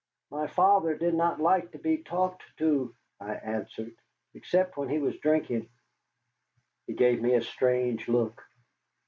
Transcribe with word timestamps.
"My 0.31 0.47
father 0.47 0.95
did 0.97 1.13
not 1.13 1.39
like 1.39 1.73
to 1.73 1.77
be 1.77 1.97
talked 1.99 2.41
to," 2.57 2.95
I 3.19 3.35
answered, 3.35 3.93
"except 4.33 4.75
when 4.75 4.89
he 4.89 4.97
was 4.97 5.19
drinking." 5.19 5.69
He 6.87 6.93
gave 6.93 7.21
me 7.21 7.35
a 7.35 7.43
strange 7.43 8.07
look. 8.07 8.41